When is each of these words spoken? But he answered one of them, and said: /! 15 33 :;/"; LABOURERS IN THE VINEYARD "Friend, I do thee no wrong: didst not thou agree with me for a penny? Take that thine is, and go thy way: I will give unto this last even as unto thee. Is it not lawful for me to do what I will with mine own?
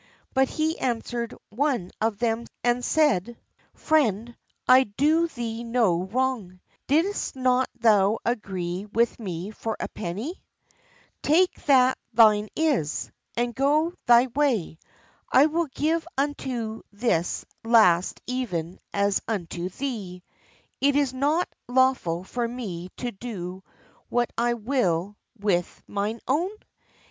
But 0.33 0.49
he 0.49 0.79
answered 0.79 1.35
one 1.49 1.91
of 2.01 2.17
them, 2.17 2.47
and 2.63 2.83
said: 2.83 3.37
/! 3.57 3.73
15 3.75 3.75
33 3.75 3.97
:;/"; 3.75 3.97
LABOURERS 4.07 4.09
IN 4.09 4.25
THE 4.25 4.25
VINEYARD 4.25 4.33
"Friend, 4.33 4.37
I 4.67 4.83
do 4.97 5.27
thee 5.27 5.63
no 5.63 6.03
wrong: 6.05 6.59
didst 6.87 7.35
not 7.35 7.69
thou 7.75 8.17
agree 8.25 8.87
with 8.93 9.19
me 9.19 9.51
for 9.51 9.77
a 9.79 9.87
penny? 9.89 10.41
Take 11.21 11.53
that 11.67 11.99
thine 12.13 12.49
is, 12.55 13.11
and 13.37 13.53
go 13.53 13.93
thy 14.07 14.25
way: 14.33 14.79
I 15.31 15.45
will 15.45 15.67
give 15.67 16.07
unto 16.17 16.81
this 16.91 17.45
last 17.63 18.21
even 18.25 18.79
as 18.91 19.21
unto 19.27 19.69
thee. 19.69 20.23
Is 20.81 21.13
it 21.13 21.15
not 21.15 21.47
lawful 21.67 22.23
for 22.23 22.47
me 22.47 22.89
to 22.97 23.11
do 23.11 23.63
what 24.09 24.31
I 24.35 24.55
will 24.55 25.15
with 25.37 25.83
mine 25.87 26.21
own? 26.27 26.49